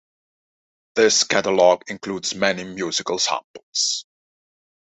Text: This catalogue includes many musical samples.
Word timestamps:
This 0.95 1.23
catalogue 1.23 1.83
includes 1.87 2.33
many 2.33 2.63
musical 2.63 3.19
samples. 3.19 4.07